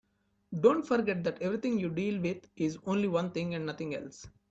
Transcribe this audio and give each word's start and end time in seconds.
Don't 0.61 0.81
forget 0.83 1.23
that 1.25 1.39
everything 1.43 1.77
you 1.79 1.87
deal 1.87 2.19
with 2.19 2.49
is 2.55 2.79
only 2.87 3.07
one 3.07 3.29
thing 3.29 3.53
and 3.53 3.67
nothing 3.67 3.93
else. 3.93 4.25